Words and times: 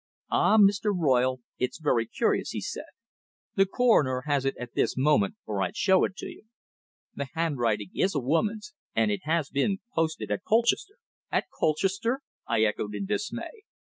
"Ah! 0.31 0.57
Mr. 0.57 0.85
Royle. 0.91 1.41
It's 1.59 1.77
very 1.77 2.07
curious," 2.07 2.49
he 2.49 2.59
said. 2.61 2.87
"The 3.53 3.67
Coroner 3.67 4.23
has 4.25 4.45
it 4.45 4.57
at 4.57 4.73
this 4.73 4.97
moment, 4.97 5.35
or 5.45 5.61
I'd 5.61 5.77
show 5.77 6.03
it 6.05 6.15
to 6.15 6.25
you. 6.27 6.45
The 7.13 7.27
handwriting 7.35 7.91
is 7.95 8.15
a 8.15 8.19
woman's, 8.19 8.73
and 8.95 9.11
it 9.11 9.21
has 9.25 9.51
been 9.51 9.77
posted 9.93 10.31
at 10.31 10.43
Colchester." 10.43 10.95
"At 11.31 11.51
Colchester!" 11.51 12.21
I 12.47 12.63
echoed 12.63 12.95
in 12.95 13.05
dismay. 13.05 13.61